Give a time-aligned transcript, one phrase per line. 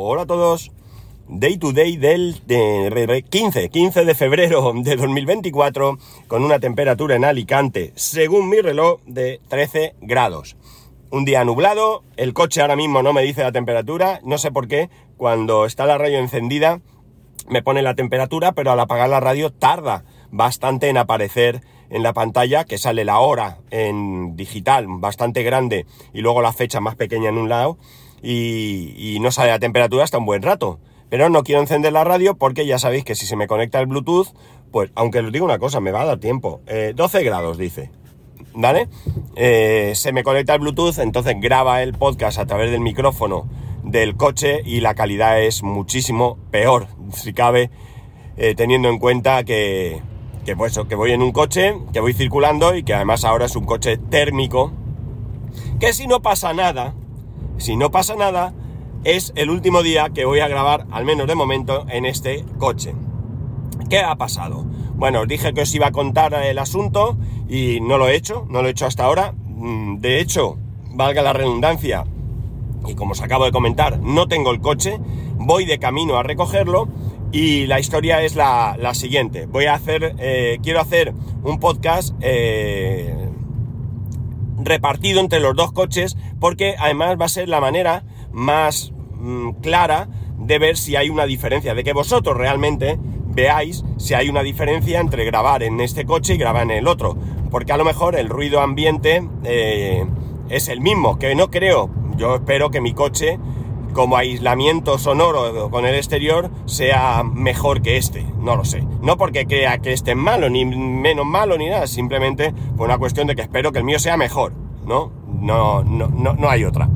[0.00, 0.70] Hola a todos.
[1.26, 7.24] Day to day del de 15, 15 de febrero de 2024 con una temperatura en
[7.24, 10.56] Alicante, según mi reloj, de 13 grados.
[11.10, 14.68] Un día nublado, el coche ahora mismo no me dice la temperatura, no sé por
[14.68, 16.80] qué, cuando está la radio encendida
[17.48, 22.12] me pone la temperatura, pero al apagar la radio tarda bastante en aparecer en la
[22.12, 27.30] pantalla, que sale la hora en digital bastante grande y luego la fecha más pequeña
[27.30, 27.78] en un lado
[28.22, 30.78] y, no sale la temperatura hasta un buen rato.
[31.08, 33.86] Pero no quiero encender la radio porque ya sabéis que si se me conecta el
[33.86, 34.28] Bluetooth,
[34.70, 36.60] pues aunque os digo una cosa, me va a dar tiempo.
[36.94, 37.90] 12 eh, grados dice.
[38.54, 38.88] ¿Vale?
[39.36, 43.48] Eh, se me conecta el Bluetooth, entonces graba el podcast a través del micrófono
[43.84, 47.70] del coche y la calidad es muchísimo peor, si cabe,
[48.36, 50.02] eh, teniendo en cuenta que,
[50.44, 53.56] que, pues, que voy en un coche, que voy circulando y que además ahora es
[53.56, 54.72] un coche térmico,
[55.80, 56.94] que si no pasa nada,
[57.58, 58.54] si no pasa nada,
[59.04, 62.94] es el último día que voy a grabar, al menos de momento, en este coche.
[63.90, 64.64] ¿Qué ha pasado?
[64.94, 67.16] Bueno, os dije que os iba a contar el asunto
[67.48, 69.32] y no lo he hecho, no lo he hecho hasta ahora.
[69.32, 70.58] Mm, de hecho,
[70.90, 72.04] valga la redundancia,
[72.86, 74.98] y como os acabo de comentar, no tengo el coche,
[75.36, 76.88] voy de camino a recogerlo
[77.32, 79.46] y la historia es la, siguiente.
[79.46, 81.12] Voy a hacer, eh, quiero hacer
[81.42, 83.27] un podcast eh,
[84.58, 90.08] repartido entre los dos coches porque además va a ser la manera más mm, clara
[90.38, 95.00] de ver si hay una diferencia, de que vosotros realmente veáis si hay una diferencia
[95.00, 97.16] entre grabar en este coche y grabar en el otro.
[97.50, 100.04] Porque a lo mejor el ruido ambiente eh,
[100.48, 101.90] es el mismo, que no creo.
[102.16, 103.38] Yo espero que mi coche
[103.92, 108.24] como aislamiento sonoro con el exterior sea mejor que este.
[108.40, 108.82] No lo sé.
[109.02, 111.86] No porque crea que este es malo, ni menos malo, ni nada.
[111.86, 114.52] Simplemente por una cuestión de que espero que el mío sea mejor.
[114.86, 115.12] ¿No?
[115.40, 116.88] No, no, no, hay otra.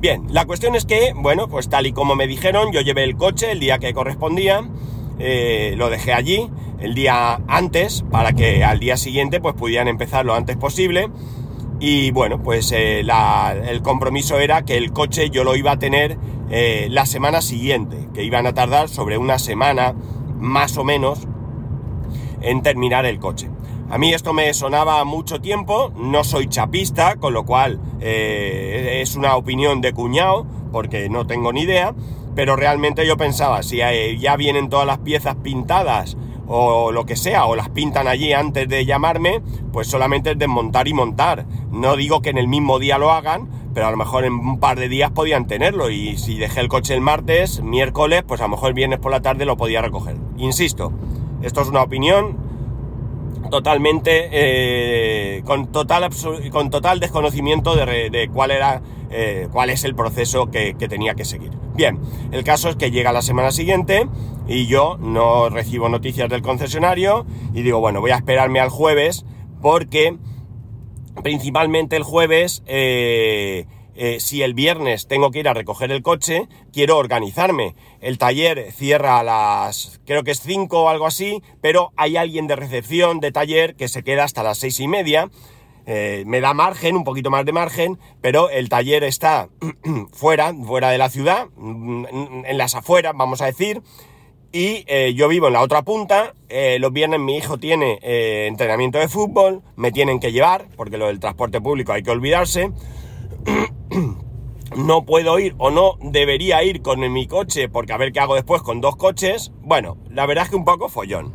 [0.00, 3.16] Bien, la cuestión es que, bueno, pues tal y como me dijeron, yo llevé el
[3.16, 4.66] coche el día que correspondía,
[5.18, 6.50] eh, lo dejé allí
[6.80, 11.10] el día antes para que al día siguiente pues pudieran empezar lo antes posible
[11.80, 16.18] y bueno, pues eh, el compromiso era que el coche yo lo iba a tener
[16.50, 19.94] eh, la semana siguiente, que iban a tardar sobre una semana
[20.38, 21.26] más o menos
[22.42, 23.48] en terminar el coche.
[23.88, 29.16] A mí esto me sonaba mucho tiempo, no soy chapista, con lo cual eh, es
[29.16, 31.94] una opinión de cuñado, porque no tengo ni idea,
[32.36, 36.16] pero realmente yo pensaba, si ya vienen todas las piezas pintadas
[36.52, 39.40] o lo que sea, o las pintan allí antes de llamarme,
[39.72, 41.46] pues solamente es desmontar y montar.
[41.70, 44.58] No digo que en el mismo día lo hagan, pero a lo mejor en un
[44.58, 48.44] par de días podían tenerlo y si dejé el coche el martes, miércoles, pues a
[48.44, 50.16] lo mejor el viernes por la tarde lo podía recoger.
[50.38, 50.92] Insisto,
[51.40, 52.36] esto es una opinión
[53.50, 56.08] totalmente eh, con total
[56.50, 58.80] con total desconocimiento de, cuál era
[59.10, 61.50] eh, cuál es el proceso que, que, tenía que seguir.
[61.74, 61.98] Bien
[62.32, 64.08] el caso es que llega la semana siguiente
[64.48, 69.24] y yo no recibo noticias del concesionario y digo, bueno, voy a esperarme al jueves
[69.60, 70.16] porque
[71.22, 76.48] principalmente el jueves, eh, eh, si el viernes tengo que ir a recoger el coche,
[76.72, 77.74] quiero organizarme.
[78.00, 82.46] El taller cierra a las, creo que es 5 o algo así, pero hay alguien
[82.46, 85.30] de recepción de taller que se queda hasta las seis y media.
[85.86, 89.48] Eh, me da margen, un poquito más de margen, pero el taller está
[90.12, 93.82] fuera, fuera de la ciudad, en las afueras, vamos a decir,
[94.52, 96.34] y eh, yo vivo en la otra punta,
[96.78, 97.98] los viernes mi hijo tiene
[98.46, 102.70] entrenamiento de fútbol, me tienen que llevar, porque lo del transporte público hay que olvidarse.
[104.76, 108.34] no puedo ir o no debería ir con mi coche, porque a ver qué hago
[108.34, 109.52] después con dos coches.
[109.62, 111.32] Bueno, la verdad es que un poco follón.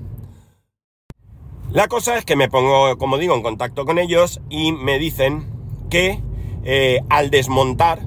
[1.72, 5.48] La cosa es que me pongo, como digo, en contacto con ellos y me dicen
[5.90, 6.22] que
[7.10, 8.00] al desmontar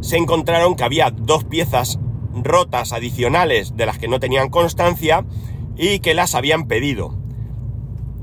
[0.00, 1.98] se encontraron que había dos piezas
[2.34, 5.24] rotas adicionales de las que no tenían constancia
[5.76, 7.16] y que las habían pedido.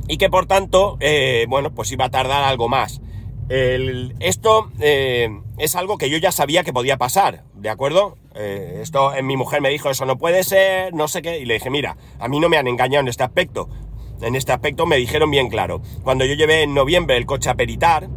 [0.07, 3.00] Y que por tanto, eh, bueno, pues iba a tardar algo más.
[4.19, 8.18] Esto eh, es algo que yo ya sabía que podía pasar, ¿de acuerdo?
[8.33, 11.56] Eh, esto mi mujer me dijo, eso no puede ser, no sé qué, y le
[11.56, 13.68] dije, mira, a mí no me han engañado en este aspecto.
[14.21, 15.81] En este aspecto me dijeron bien claro.
[16.03, 18.07] Cuando yo llevé en noviembre el coche a peritar,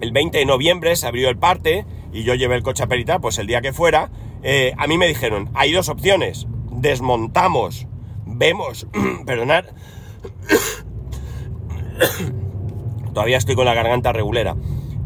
[0.00, 3.20] el 20 de noviembre se abrió el parte y yo llevé el coche a peritar,
[3.20, 4.10] pues el día que fuera,
[4.42, 7.86] eh, a mí me dijeron, hay dos opciones, desmontamos,
[8.26, 8.88] vemos,
[9.26, 9.66] perdonad,
[13.12, 14.56] todavía estoy con la garganta regulera,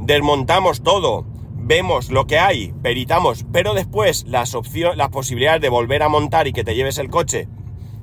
[0.00, 1.24] desmontamos todo,
[1.56, 6.46] vemos lo que hay, peritamos, pero después las opciones, las posibilidades de volver a montar
[6.46, 7.48] y que te lleves el coche,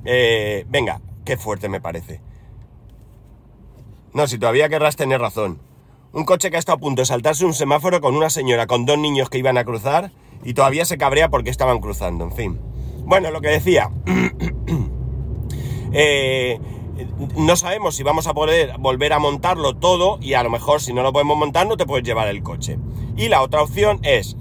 [0.05, 2.21] eh, venga, qué fuerte me parece.
[4.13, 5.59] No, si todavía querrás tener razón.
[6.11, 8.85] Un coche que ha estado a punto de saltarse un semáforo con una señora con
[8.85, 10.11] dos niños que iban a cruzar
[10.43, 12.59] Y todavía se cabrea porque estaban cruzando, en fin.
[13.05, 13.89] Bueno, lo que decía.
[15.95, 16.59] Eh,
[17.35, 20.93] no sabemos si vamos a poder volver a montarlo todo y a lo mejor si
[20.93, 22.77] no lo podemos montar no te puedes llevar el coche.
[23.17, 24.37] Y la otra opción es,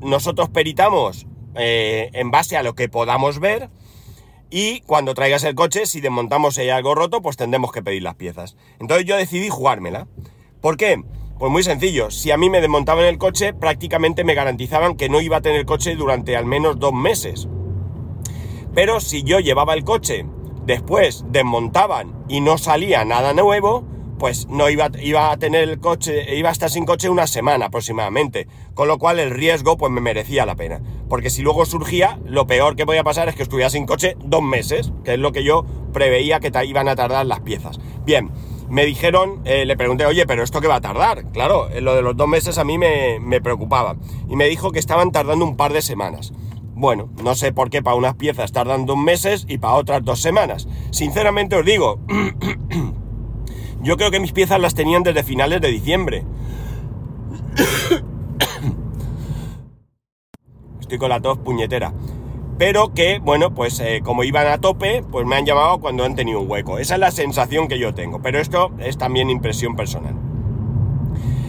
[0.00, 3.70] nosotros peritamos eh, en base a lo que podamos ver
[4.50, 8.14] y cuando traigas el coche, si desmontamos hay algo roto, pues tendremos que pedir las
[8.14, 8.56] piezas.
[8.78, 10.06] Entonces yo decidí jugármela.
[10.60, 11.02] ¿Por qué?
[11.38, 15.20] Pues muy sencillo, si a mí me desmontaban el coche, prácticamente me garantizaban que no
[15.20, 17.48] iba a tener coche durante al menos dos meses.
[18.72, 20.24] Pero si yo llevaba el coche,
[20.66, 23.84] después desmontaban y no salía nada nuevo,
[24.18, 24.86] pues no iba,
[25.30, 28.46] a tener el coche, iba a estar sin coche una semana aproximadamente.
[28.74, 30.80] Con lo cual el riesgo pues me merecía la pena.
[31.08, 34.42] Porque si luego surgía, lo peor que podía pasar es que estuviera sin coche dos
[34.42, 37.78] meses, que es lo que yo preveía que iban a tardar las piezas.
[38.04, 38.30] Bien,
[38.68, 41.30] me dijeron, eh, le pregunté, oye, pero ¿esto qué va a tardar?
[41.32, 43.96] Claro, lo de los dos meses a mí me preocupaba.
[44.28, 46.32] Y me dijo que estaban tardando un par de semanas.
[46.76, 50.20] Bueno, no sé por qué para unas piezas tardan dos meses y para otras dos
[50.20, 50.66] semanas.
[50.90, 52.00] Sinceramente os digo,
[53.80, 56.24] yo creo que mis piezas las tenían desde finales de diciembre.
[60.80, 61.94] Estoy con la tos puñetera.
[62.58, 66.14] Pero que, bueno, pues eh, como iban a tope, pues me han llamado cuando han
[66.16, 66.78] tenido un hueco.
[66.78, 68.20] Esa es la sensación que yo tengo.
[68.20, 70.23] Pero esto es también impresión personal.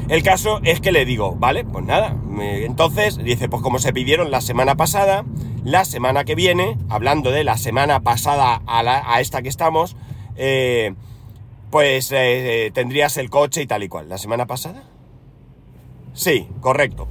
[0.07, 2.15] El caso es que le digo, vale, pues nada.
[2.39, 5.25] Entonces dice, pues como se pidieron la semana pasada,
[5.63, 9.95] la semana que viene, hablando de la semana pasada a, esta que estamos,
[10.35, 10.93] eh,
[11.71, 14.07] pues eh, eh, tendrías el coche y tal y cual.
[14.07, 14.83] ¿La semana pasada?
[16.13, 17.07] Sí, correcto.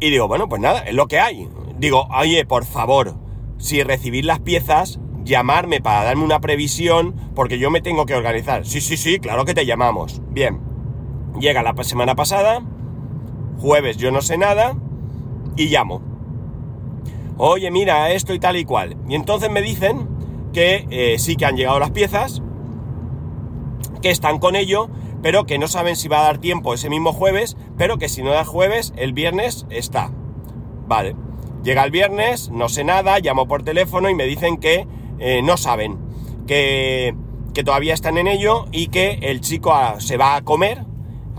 [0.00, 1.48] Y digo, bueno, pues nada, es lo que hay.
[1.78, 3.14] Digo, oye, por favor,
[3.58, 8.66] si recibís las piezas, llamarme para darme una previsión, porque yo me tengo que organizar.
[8.66, 10.20] Sí, sí, sí, claro que te llamamos.
[10.30, 10.69] Bien.
[11.38, 12.62] Llega la semana pasada,
[13.58, 14.76] jueves yo no sé nada,
[15.56, 16.02] y llamo.
[17.36, 18.96] Oye, mira, esto y tal y cual.
[19.08, 20.08] Y entonces me dicen
[20.52, 22.42] que eh, sí que han llegado las piezas,
[24.02, 24.90] que están con ello,
[25.22, 28.22] pero que no saben si va a dar tiempo ese mismo jueves, pero que si
[28.22, 30.10] no da jueves, el viernes está.
[30.86, 31.14] Vale.
[31.62, 34.86] Llega el viernes, no sé nada, llamo por teléfono y me dicen que
[35.18, 35.98] eh, no saben,
[36.46, 37.14] que,
[37.52, 40.86] que, todavía están en ello y que el chico se va a comer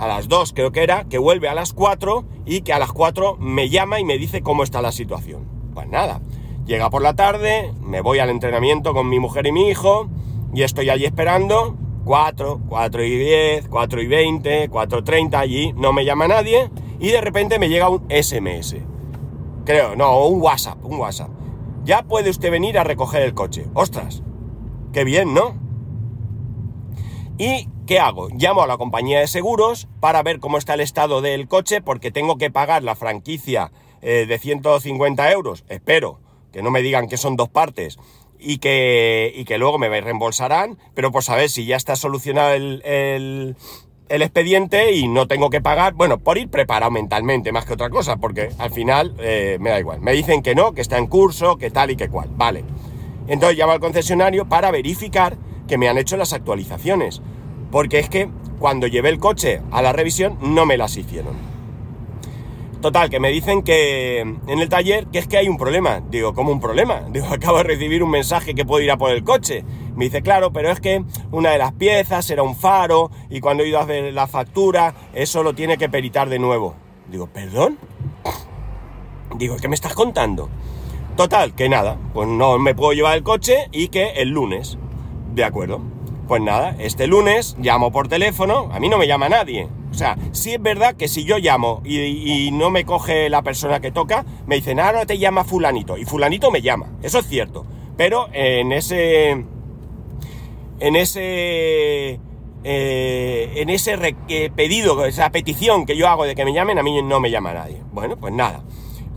[0.01, 2.91] a las 2 creo que era, que vuelve a las 4 y que a las
[2.91, 5.47] 4 me llama y me dice cómo está la situación.
[5.75, 6.21] Pues nada,
[6.65, 10.09] llega por la tarde, me voy al entrenamiento con mi mujer y mi hijo
[10.55, 15.93] y estoy allí esperando, 4, 4 y 10, 4 y 20, 4 30, allí no
[15.93, 18.77] me llama nadie y de repente me llega un SMS.
[19.65, 21.29] Creo, no, un WhatsApp, un WhatsApp.
[21.83, 23.67] Ya puede usted venir a recoger el coche.
[23.75, 24.23] Ostras,
[24.93, 25.53] qué bien, ¿no?
[27.37, 28.29] ¿Y qué hago?
[28.29, 32.09] Llamo a la compañía de seguros para ver cómo está el estado del coche porque
[32.09, 35.65] tengo que pagar la franquicia eh, de 150 euros.
[35.67, 36.21] Espero
[36.53, 37.99] que no me digan que son dos partes
[38.39, 42.81] y que, y que luego me reembolsarán, pero por saber si ya está solucionado el,
[42.85, 47.89] el, expediente y no tengo que pagar, bueno, por ir preparado mentalmente más que otra
[47.89, 49.99] cosa, porque al final eh, me da igual.
[49.99, 52.29] Me dicen que no, que está en curso, que tal y que cual.
[52.37, 52.63] Vale.
[53.27, 55.35] Entonces llamo al concesionario para verificar
[55.67, 57.21] que me han hecho las actualizaciones.
[57.71, 61.51] Porque es que cuando llevé el coche a la revisión no me las hicieron.
[62.81, 66.01] Total, que me dicen que en el taller que es que hay un problema.
[66.09, 67.01] Digo, ¿cómo un problema?
[67.11, 69.63] Digo, acabo de recibir un mensaje que puedo ir a por el coche.
[69.95, 73.63] Me dice, claro, pero es que una de las piezas era un faro y cuando
[73.63, 76.73] he ido a ver la factura, eso lo tiene que peritar de nuevo.
[77.07, 77.77] Digo, ¿perdón?
[79.37, 80.49] Digo, ¿qué me estás contando?
[81.15, 84.79] Total, que nada, pues no me puedo llevar el coche y que el lunes.
[85.35, 86.00] De acuerdo.
[86.31, 89.67] Pues nada, este lunes llamo por teléfono, a mí no me llama nadie.
[89.91, 93.81] O sea, sí es verdad que si yo llamo y, no me coge la persona
[93.81, 95.97] que toca, me dicen, ahora te llama fulanito.
[95.97, 97.65] Y fulanito me llama, eso es cierto.
[97.97, 99.43] Pero en ese...
[100.79, 102.21] En ese...
[102.63, 103.97] Eh, en ese
[104.55, 107.51] pedido, esa petición que yo hago de que me llamen, a mí no me llama
[107.51, 107.81] nadie.
[107.91, 108.63] Bueno, pues nada.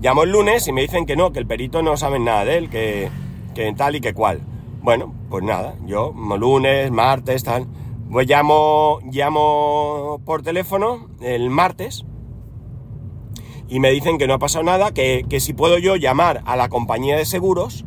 [0.01, 2.57] Llamo el lunes y me dicen que no, que el perito no sabe nada de
[2.59, 3.09] él, que,
[3.55, 4.41] que tal y que cual.
[4.85, 7.67] Bueno, pues nada, yo lunes, martes, tal.
[8.13, 12.05] Pues llamo, llamo por teléfono el martes
[13.67, 16.69] y me dicen que no ha pasado nada, que, si puedo yo llamar a la
[16.69, 17.87] compañía de seguros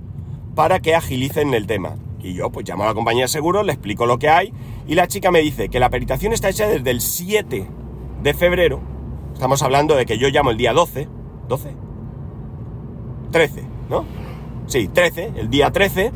[0.56, 1.98] para que agilicen el tema.
[2.20, 4.52] Y yo pues llamo a la compañía de seguros, le explico lo que hay
[4.88, 7.68] y la chica me dice que la peritación está hecha desde el 7
[8.24, 8.80] de febrero.
[9.34, 11.08] Estamos hablando de que yo llamo el día 12,
[11.48, 11.76] 12,
[13.30, 14.04] 13, ¿no?
[14.66, 16.12] Sí, 13, el día 13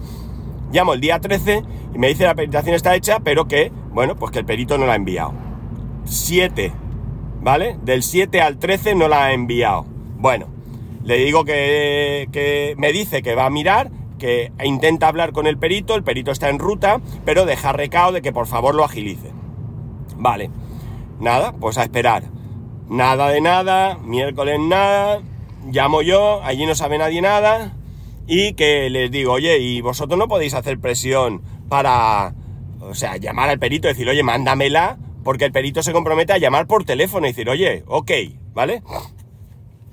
[0.72, 1.63] Llamo el día 13
[1.94, 4.86] y me dice la peritación está hecha, pero que, bueno, pues que el perito no
[4.86, 5.34] la ha enviado.
[6.06, 6.72] 7,
[7.42, 7.78] ¿vale?
[7.84, 9.86] Del 7 al 13 no la ha enviado.
[10.18, 10.48] Bueno,
[11.04, 15.58] le digo que, que me dice que va a mirar, que intenta hablar con el
[15.58, 19.32] perito, el perito está en ruta, pero deja recado de que por favor lo agilice.
[20.16, 20.51] Vale,
[21.20, 22.24] nada, pues a esperar.
[22.88, 25.22] Nada de nada, miércoles nada,
[25.70, 27.74] llamo yo, allí no sabe nadie nada,
[28.28, 32.34] y que les digo, oye, ¿y vosotros no podéis hacer presión para,
[32.80, 36.38] o sea, llamar al perito y decir, oye, mándamela, porque el perito se compromete a
[36.38, 38.12] llamar por teléfono y decir, oye, ok,
[38.54, 38.82] ¿vale?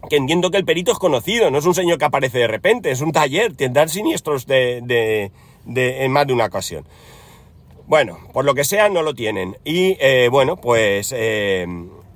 [0.08, 2.90] Que entiendo que el perito es conocido, no es un señor que aparece de repente,
[2.90, 4.80] es un taller, tendrán siniestros de,
[5.64, 6.86] de, en más de una ocasión.
[7.86, 9.56] Bueno, por lo que sea, no lo tienen.
[9.64, 11.66] Y eh, bueno, pues eh,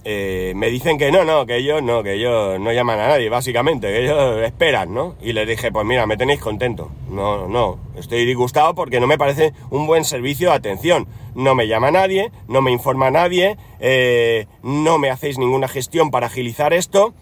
[0.05, 3.29] eh, me dicen que no, no, que ellos no, que ellos no llaman a nadie,
[3.29, 5.15] básicamente, que ellos esperan, ¿no?
[5.23, 6.91] Y les dije, pues mira, me tenéis contento.
[7.09, 11.07] No, no, estoy disgustado porque no me parece un buen servicio de atención.
[11.35, 16.27] No me llama nadie, no me informa nadie, eh, no me hacéis ninguna gestión para
[16.27, 17.15] agilizar esto.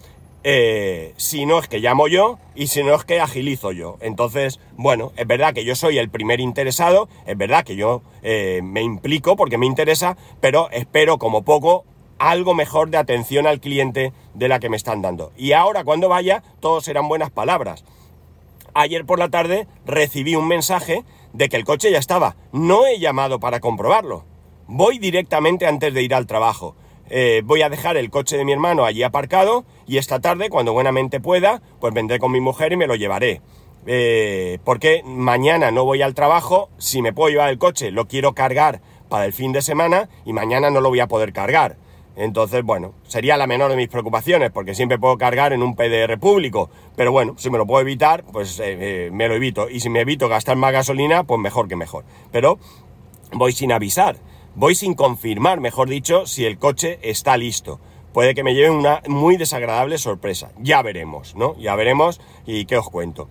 [0.43, 3.99] Eh, si no es que llamo yo y si no es que agilizo yo.
[4.01, 8.81] Entonces, bueno, es verdad que yo soy el primer interesado, es verdad que yo me
[8.81, 11.85] implico porque me interesa, pero espero como poco
[12.21, 15.33] algo mejor de atención al cliente de la que me están dando.
[15.37, 17.83] Y ahora cuando vaya, todo serán buenas palabras.
[18.75, 22.37] Ayer por la tarde recibí un mensaje de que el coche ya estaba.
[22.53, 24.25] No he llamado para comprobarlo.
[24.69, 26.77] Voy directamente antes de ir al trabajo.
[27.09, 30.73] Eh, voy a dejar el coche de mi hermano allí aparcado y esta tarde, cuando
[30.73, 33.41] buenamente pueda, pues vendré con mi mujer y me lo llevaré.
[33.87, 38.35] Eh, porque mañana no voy al trabajo, si me puedo llevar el coche, lo quiero
[38.35, 41.77] cargar para el fin de semana y mañana no lo voy a poder cargar.
[42.17, 46.19] Entonces, bueno, sería la menor de mis preocupaciones, porque siempre puedo cargar en un PDR
[46.19, 46.69] público.
[46.97, 49.71] Pero bueno, si me lo puedo evitar, pues eh, eh, me lo evito.
[49.71, 52.05] Y si me evito gastar más gasolina, pues mejor que mejor.
[52.33, 52.59] Pero
[53.33, 54.17] voy sin avisar,
[54.55, 57.81] voy sin confirmar, mejor dicho, si el coche está listo.
[58.13, 60.51] Puede que me lleve una muy desagradable sorpresa.
[60.59, 61.57] Ya veremos, ¿no?
[61.59, 63.29] Ya veremos y qué os cuento.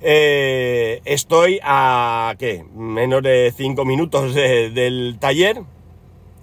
[0.00, 2.64] Eh, estoy a, ¿qué?
[2.74, 5.62] Menos de 5 minutos de- del taller,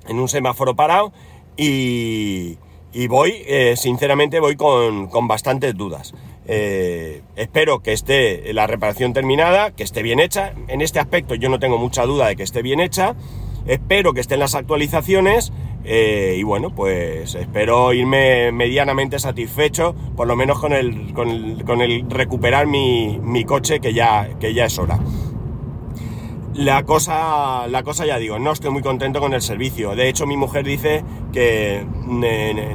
[0.07, 1.13] en un semáforo parado,
[1.57, 2.57] y,
[3.07, 6.13] voy, eh, sinceramente, voy con, con bastantes dudas.
[6.47, 10.53] Eh, espero que esté la reparación terminada, que esté bien hecha.
[10.67, 13.15] En este aspecto yo no tengo mucha duda de que esté bien hecha.
[13.67, 15.51] Espero que estén las actualizaciones.
[15.87, 21.63] eh, y bueno, pues espero irme medianamente satisfecho, por lo menos con el, con el,
[21.63, 24.99] con el recuperar mi, mi coche, que ya, que ya es hora.
[26.55, 29.93] La cosa, la cosa ya digo, no estoy muy contento con el servicio.
[29.93, 31.85] De hecho, mi mujer dice que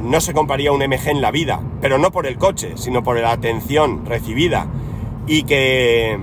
[0.03, 3.19] no se compraría un MG en la vida, pero no por el coche, sino por
[3.19, 4.67] la atención recibida.
[5.25, 6.15] Y que,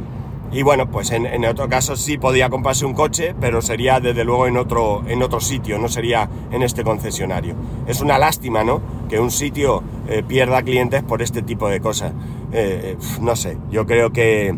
[0.53, 4.23] y bueno, pues en, en otro caso sí podía comprarse un coche, pero sería desde
[4.23, 7.57] luego en otro, en otro sitio, no sería en este concesionario.
[7.89, 8.81] Es una lástima, ¿no?
[9.09, 12.13] Que un sitio eh, pierda clientes por este tipo de cosas.
[12.53, 14.57] Eh, eh, no sé, yo creo que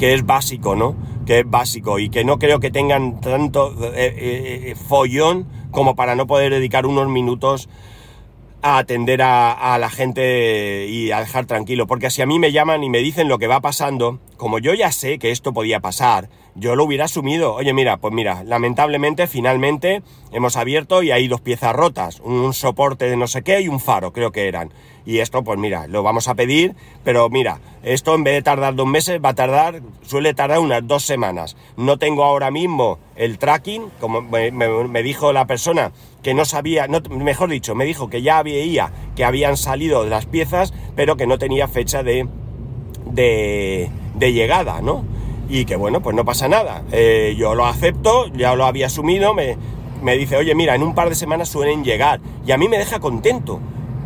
[0.00, 0.96] que es básico, ¿no?
[1.26, 5.94] Que es básico y que no creo que tengan tanto eh, eh, eh, follón como
[5.94, 7.68] para no poder dedicar unos minutos
[8.62, 11.86] a atender a, a la gente y a dejar tranquilo.
[11.86, 14.72] Porque si a mí me llaman y me dicen lo que va pasando, como yo
[14.72, 17.54] ya sé que esto podía pasar, yo lo hubiera asumido.
[17.54, 20.02] Oye, mira, pues mira, lamentablemente, finalmente
[20.32, 23.80] hemos abierto y hay dos piezas rotas, un soporte de no sé qué y un
[23.80, 24.72] faro, creo que eran.
[25.06, 28.74] Y esto, pues mira, lo vamos a pedir, pero mira, esto en vez de tardar
[28.74, 31.56] dos meses, va a tardar, suele tardar unas dos semanas.
[31.76, 35.92] No tengo ahora mismo el tracking, como me, dijo la persona
[36.22, 40.74] que no sabía, mejor dicho, me dijo que ya veía que habían salido las piezas,
[40.94, 42.28] pero que no tenía fecha de,
[43.06, 45.04] de, de llegada, ¿no?
[45.50, 46.84] Y que bueno, pues no pasa nada.
[46.92, 49.56] Eh, yo lo acepto, ya lo había asumido, me,
[50.00, 52.20] me dice, oye, mira, en un par de semanas suelen llegar.
[52.46, 53.60] Y a mí me deja contento.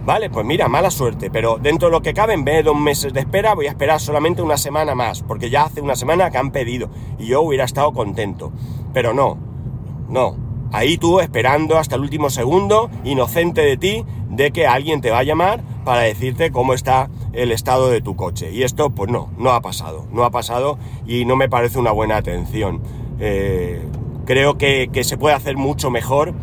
[0.07, 2.79] Vale, pues mira, mala suerte, pero dentro de lo que cabe, en vez de dos
[2.79, 6.31] meses de espera, voy a esperar solamente una semana más, porque ya hace una semana
[6.31, 8.53] que han pedido y yo hubiera estado contento.
[8.93, 9.39] Pero no,
[10.09, 10.37] no.
[10.73, 15.21] Ahí tú esperando hasta el último segundo, inocente de ti, de que alguien te va
[15.21, 18.53] a llamar para decirte cómo está el estado de tu coche.
[18.53, 21.93] Y esto, pues no, no ha pasado, no ha pasado y no me parece una
[21.93, 22.81] buena atención.
[23.21, 23.83] Eh,
[24.25, 26.35] creo que, que se puede hacer mucho mejor,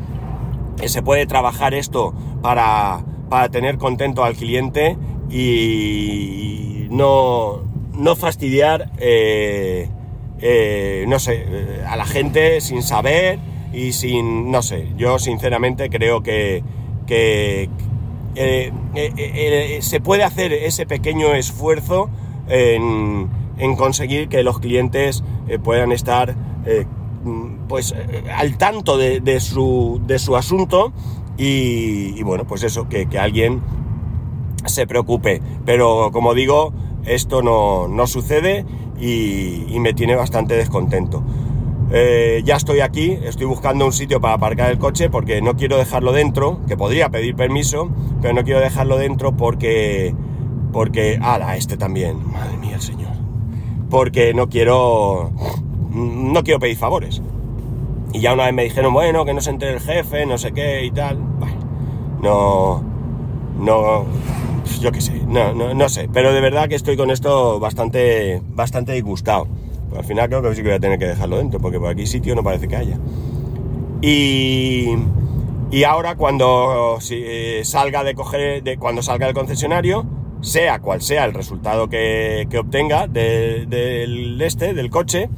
[0.79, 4.98] que se puede trabajar esto para, para tener contento al cliente
[5.29, 7.62] y no,
[7.93, 9.89] no fastidiar, eh,
[10.39, 11.45] eh, no sé,
[11.88, 13.39] a la gente sin saber
[13.74, 16.63] y sin, no sé, yo sinceramente creo que,
[17.07, 17.69] que
[18.35, 22.09] eh, eh, eh, se puede hacer ese pequeño esfuerzo
[22.47, 23.29] en,
[23.77, 25.23] conseguir que los clientes
[25.63, 26.35] puedan estar
[27.67, 27.93] pues
[28.35, 30.01] al tanto de, su,
[30.35, 30.91] asunto
[31.38, 33.61] y, bueno, pues eso, que, alguien
[34.65, 35.41] se preocupe.
[35.65, 36.73] Pero como digo,
[37.05, 38.65] esto no, sucede
[39.00, 41.23] y, me tiene bastante descontento.
[41.93, 45.77] Eh, ya estoy aquí, estoy buscando un sitio para aparcar el coche porque no quiero
[45.77, 47.89] dejarlo dentro, que podría pedir permiso,
[48.21, 50.15] pero no quiero dejarlo dentro porque...
[50.71, 51.19] Porque...
[51.21, 51.57] ¡Hala!
[51.57, 52.17] Este también.
[52.31, 53.12] Madre mía, el señor.
[53.89, 55.31] Porque no quiero...
[55.93, 57.21] No quiero pedir favores.
[58.13, 60.53] Y ya una vez me dijeron, bueno, que no se entere el jefe, no sé
[60.53, 61.19] qué y tal.
[62.21, 62.81] No...
[63.60, 64.05] No...
[64.79, 66.10] Yo qué sé, no, no, no sé.
[66.12, 69.48] Pero de verdad que estoy con esto bastante, bastante disgustado.
[69.95, 72.05] Al final creo que sí que voy a tener que dejarlo dentro, porque por aquí
[72.05, 72.98] sitio no parece que haya.
[74.01, 74.88] Y,
[75.69, 77.24] y ahora cuando si,
[77.63, 80.05] salga de coger, de, cuando salga del concesionario,
[80.41, 85.29] sea cual sea el resultado que, que obtenga del de, este, del coche,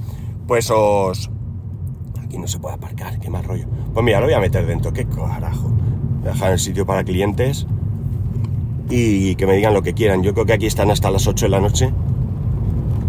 [0.47, 1.29] pues os...
[2.23, 3.67] Aquí no se puede aparcar, qué mal rollo.
[3.93, 5.71] Pues mira, lo voy a meter dentro, qué carajo.
[6.23, 7.67] Dejar el sitio para clientes
[8.89, 10.23] y que me digan lo que quieran.
[10.23, 11.91] Yo creo que aquí están hasta las 8 de la noche.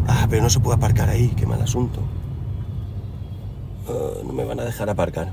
[0.06, 2.00] Ah, pero no se puede aparcar ahí, qué mal asunto.
[3.88, 5.32] Uh, no me van a dejar aparcar.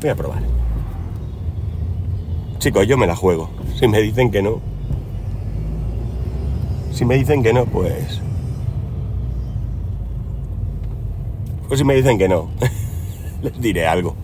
[0.00, 0.42] Voy a probar.
[2.58, 3.50] Chicos, yo me la juego.
[3.78, 4.60] Si me dicen que no.
[6.92, 8.20] Si me dicen que no, pues...
[11.68, 12.50] Pues si me dicen que no,
[13.42, 14.14] les diré algo.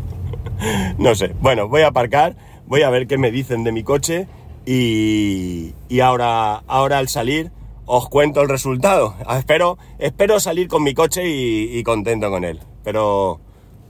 [0.98, 1.34] no sé.
[1.40, 4.28] Bueno, voy a aparcar, voy a ver qué me dicen de mi coche
[4.66, 7.50] y, y ahora, ahora al salir
[7.92, 9.16] os cuento el resultado.
[9.26, 12.60] Ah, espero, espero salir con mi coche y, contento con él.
[12.84, 13.40] Pero,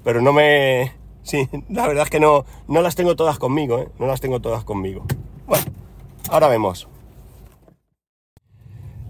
[0.02, 0.92] pero no me...
[1.22, 3.88] Sí, la verdad es que no, no las tengo todas conmigo, ¿eh?
[3.98, 5.04] No las tengo todas conmigo.
[5.46, 5.64] Bueno,
[6.30, 6.88] ahora vemos.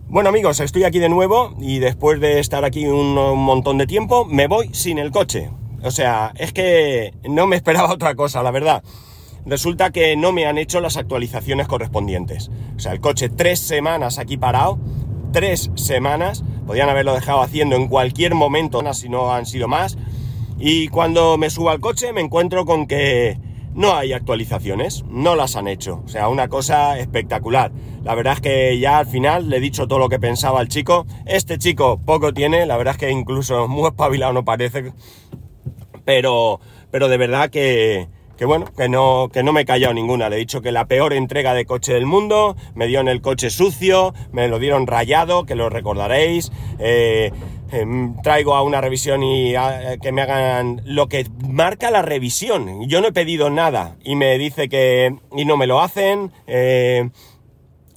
[0.08, 4.24] Bueno amigos, estoy aquí de nuevo y después de estar aquí un montón de tiempo,
[4.24, 5.50] me voy sin el coche.
[5.84, 8.82] O sea, es que no me esperaba otra cosa, la verdad
[9.46, 12.50] resulta que no me han hecho las actualizaciones correspondientes.
[12.76, 14.78] O sea, el coche tres semanas aquí parado,
[15.32, 19.96] tres semanas, podían haberlo dejado haciendo en cualquier momento, si no han sido más.
[20.58, 23.38] Y cuando me subo al coche me encuentro con que
[23.74, 26.02] no hay actualizaciones, no las han hecho.
[26.04, 27.72] O sea, una cosa espectacular.
[28.02, 30.68] La verdad es que ya al final le he dicho todo lo que pensaba al
[30.68, 31.06] chico.
[31.26, 34.92] Este chico poco tiene, la verdad es que incluso muy espabilado no parece.
[36.04, 38.08] Pero, pero de verdad que,
[38.40, 40.30] que bueno, que no, que no me he callado ninguna.
[40.30, 43.20] Le he dicho que la peor entrega de coche del mundo, me dio en el
[43.20, 46.50] coche sucio, me lo dieron rayado, que lo recordaréis.
[46.78, 47.32] Eh,
[47.70, 47.86] eh,
[48.22, 52.88] traigo a una revisión y a, que me hagan lo que marca la revisión.
[52.88, 56.32] Yo no he pedido nada y me dice que y no me lo hacen.
[56.46, 57.10] Eh,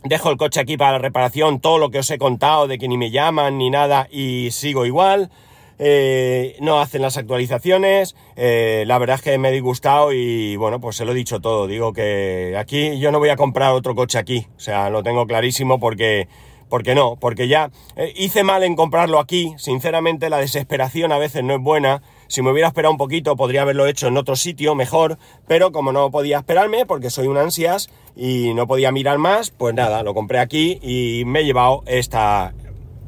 [0.04, 2.90] dejo el coche aquí para la reparación, todo lo que os he contado de que
[2.90, 5.32] ni me llaman ni nada y sigo igual
[5.80, 10.80] eh, no hacen las actualizaciones, eh, la verdad es que me he disgustado y bueno,
[10.80, 13.96] pues se lo he dicho todo, digo que aquí yo no voy a comprar otro
[13.96, 16.28] coche aquí, o sea, lo tengo clarísimo porque,
[16.70, 21.44] porque no, porque ya eh, hice mal en comprarlo aquí, sinceramente la desesperación a veces
[21.44, 24.76] no es buena, si me hubiera esperado un poquito podría haberlo hecho en otro sitio
[24.76, 29.50] mejor, pero como no podía esperarme porque soy un ansias y no podía mirar más,
[29.50, 32.54] pues nada, lo compré aquí y me he llevado esta,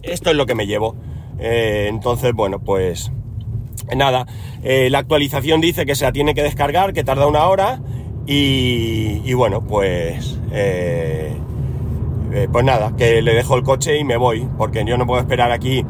[0.02, 0.96] esto es lo que me llevo.
[1.40, 3.12] Eh, entonces, bueno, pues
[3.96, 4.26] nada,
[4.64, 7.82] eh, la actualización dice que se la tiene que descargar, que tarda una hora
[8.26, 10.40] y, bueno, pues...
[10.52, 11.32] Eh,
[12.52, 15.52] pues nada, que le dejo el coche y me voy, porque yo no puedo esperar
[15.52, 15.86] aquí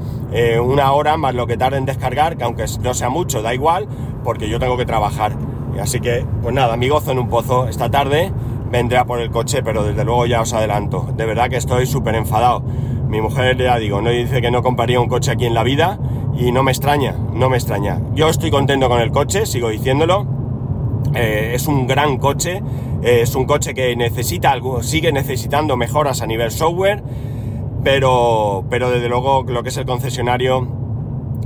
[0.61, 3.87] una hora más lo que tarde en descargar, que aunque no sea mucho, da igual,
[4.23, 5.35] porque yo tengo que trabajar.
[5.81, 7.67] Así que, pues nada, mi gozo en un pozo.
[7.67, 8.31] Esta tarde
[8.71, 11.07] vendré a por el coche, pero desde luego ya os adelanto.
[11.15, 12.63] De verdad que estoy súper enfadado.
[13.07, 15.99] Mi mujer, ya digo, no dice que no compraría un coche aquí en la vida
[16.37, 18.01] y no me extraña, no me extraña.
[18.13, 20.25] Yo estoy contento con el coche, sigo diciéndolo.
[21.13, 22.61] Eh, es un gran coche,
[23.03, 27.03] eh, es un coche que necesita algo, sigue necesitando mejoras a nivel software,
[27.83, 30.67] pero, pero desde luego lo que es el concesionario,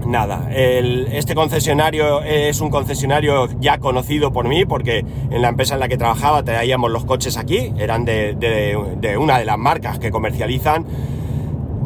[0.08, 0.50] nada.
[0.52, 5.88] Este concesionario es un concesionario ya conocido por mí, porque en la empresa en la
[5.88, 10.86] que trabajaba traíamos los coches aquí, eran de una de las marcas que comercializan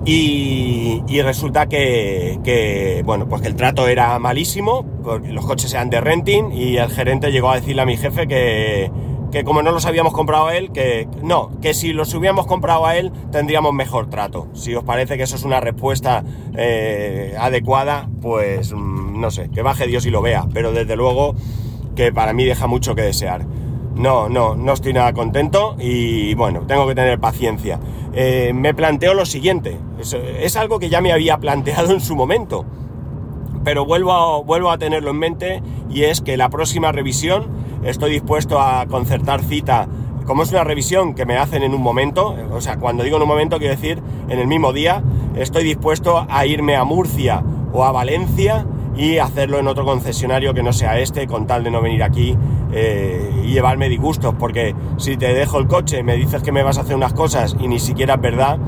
[0.06, 4.86] y, resulta que, bueno, pues que el trato era malísimo,
[5.24, 8.92] los coches eran de renting y el gerente llegó a decirle a mi jefe que,
[9.34, 12.86] que como no los habíamos comprado a él, que no, que si los hubiéramos comprado
[12.86, 14.48] a él tendríamos mejor trato.
[14.54, 16.24] Si os parece que eso es una respuesta
[16.56, 21.34] eh, adecuada, pues mm, no sé, que baje Dios y lo vea, pero desde luego
[21.96, 23.46] que para mí deja mucho que desear.
[23.96, 27.80] No, no, no estoy nada contento y bueno, tengo que tener paciencia.
[28.14, 32.16] Eh, me planteo lo siguiente, es, es, algo que ya me había planteado en su
[32.16, 32.66] momento,
[33.64, 37.48] pero vuelvo a, vuelvo a tenerlo en mente y es que la próxima revisión
[37.84, 39.88] estoy dispuesto a concertar cita.
[40.26, 43.24] Como es una revisión que me hacen en un momento, o sea, cuando digo en
[43.24, 45.04] un momento quiero decir en el mismo día,
[45.36, 50.64] estoy dispuesto a irme a Murcia o a Valencia y hacerlo en otro concesionario que
[50.64, 52.38] no sea este, con tal de no venir aquí
[52.74, 56.78] eh, y llevarme disgustos, porque si te dejo el coche, me dices que me vas
[56.78, 58.60] a hacer unas cosas y ni siquiera es verdad,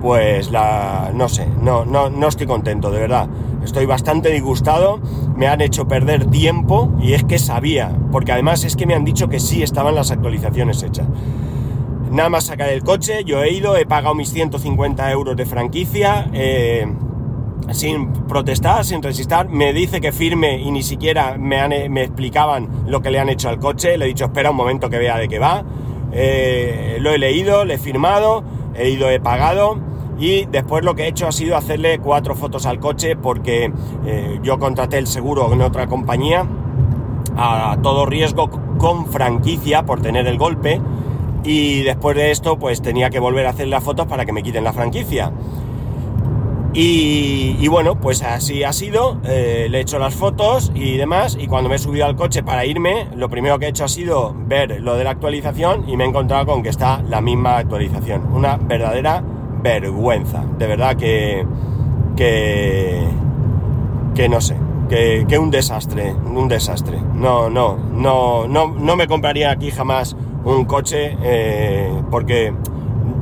[0.00, 3.28] pues la, no sé, no, no, no estoy contento, de verdad.
[3.64, 5.00] Estoy bastante disgustado,
[5.36, 9.04] me han hecho perder tiempo y es que sabía, porque además es que me han
[9.04, 11.06] dicho que sí estaban las actualizaciones hechas.
[12.10, 16.28] Nada más sacar el coche, yo he ido, he pagado mis 150 euros de franquicia,
[16.32, 16.86] eh,
[17.70, 23.10] sin protestar, sin resistir, me dice que firme y ni siquiera me, explicaban lo que
[23.10, 25.38] le han hecho al coche, le he dicho espera un momento que vea de qué
[25.38, 25.64] va,
[26.12, 28.44] eh, lo he leído, le he firmado,
[28.74, 29.78] he ido, he pagado
[30.18, 33.72] y después lo que he hecho ha sido hacerle cuatro fotos al coche porque
[34.06, 36.46] eh, yo contraté el seguro en otra compañía
[37.36, 40.80] a todo riesgo con franquicia por tener el golpe
[41.44, 44.42] y después de esto pues tenía que volver a hacer las fotos para que me
[44.42, 45.32] quiten la franquicia.
[46.74, 51.46] Y, bueno, pues así ha sido, eh, le he hecho las fotos y demás, y
[51.46, 54.34] cuando me he subido al coche para irme, lo primero que he hecho ha sido
[54.46, 58.32] ver lo de la actualización y me he encontrado con que está la misma actualización.
[58.32, 59.22] Una verdadera
[59.62, 61.46] vergüenza, de verdad que,
[62.16, 63.06] que,
[64.14, 64.56] que no sé,
[64.88, 66.98] que, que un desastre, un desastre.
[67.14, 72.54] No, no, no, no, no me compraría aquí jamás un coche eh, porque,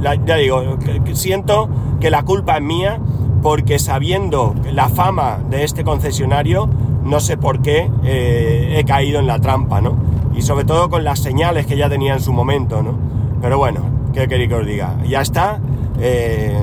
[0.01, 0.79] ya digo,
[1.15, 3.01] siento que la culpa es mía
[3.43, 6.69] porque sabiendo la fama de este concesionario,
[7.05, 9.97] no sé por qué eh, he caído en la trampa, ¿no?
[10.35, 12.95] Y sobre todo con las señales que ya tenía en su momento, ¿no?
[13.41, 13.81] Pero bueno,
[14.13, 14.97] ¿qué queréis que os diga?
[15.07, 15.61] Ya está.
[15.99, 16.59] Eh,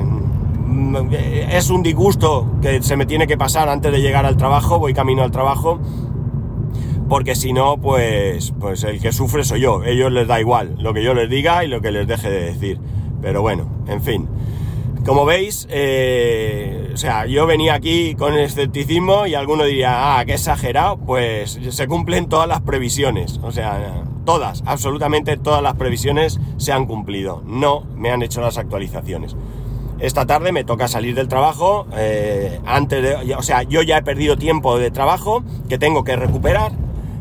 [1.50, 4.94] es un disgusto que se me tiene que pasar antes de llegar al trabajo, voy
[4.94, 5.80] camino al trabajo,
[7.08, 10.92] porque si no, pues, pues el que sufre soy yo, ellos les da igual lo
[10.92, 12.78] que yo les diga y lo que les deje de decir.
[13.20, 14.28] Pero bueno, en fin.
[15.08, 20.34] Como veis, eh, o sea, yo venía aquí con escepticismo y alguno diría, ah, qué
[20.34, 26.72] exagerado, pues se cumplen todas las previsiones, o sea, todas, absolutamente todas las previsiones se
[26.72, 29.34] han cumplido, no me han hecho las actualizaciones.
[29.98, 34.02] Esta tarde me toca salir del trabajo, eh, antes de, o sea, yo ya he
[34.02, 36.72] perdido tiempo de trabajo que tengo que recuperar.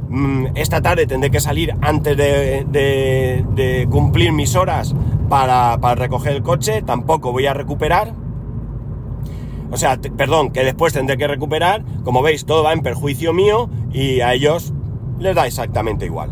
[0.10, 4.93] Mm, esta tarde tendré que salir antes de cumplir mis horas
[5.30, 8.13] para, recoger el coche, tampoco voy a recuperar.
[9.72, 11.84] O sea, perdón, que después tendré que recuperar.
[12.04, 14.74] Como veis, todo va en perjuicio mío y a ellos
[15.20, 16.32] les da exactamente igual.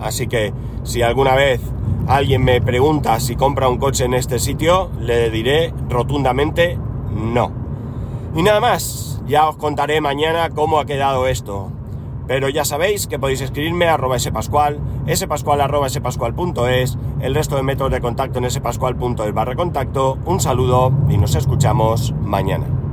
[0.00, 0.52] Así que
[0.84, 1.60] si alguna vez
[2.06, 6.78] alguien me pregunta si compra un coche en este sitio, le diré rotundamente
[7.12, 7.50] no.
[8.36, 11.72] Y nada más, ya os contaré mañana cómo ha quedado esto.
[12.26, 14.80] Pero ya sabéis que podéis escribirme a arroba spascual,
[15.14, 20.18] spascual arroba spascual.es, el resto de métodos de contacto en spascual.es barra contacto.
[20.24, 22.85] Un saludo y nos escuchamos mañana.